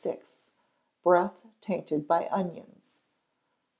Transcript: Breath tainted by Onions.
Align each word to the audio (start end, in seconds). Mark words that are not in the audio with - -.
Breath 1.03 1.45
tainted 1.59 2.07
by 2.07 2.27
Onions. 2.31 2.95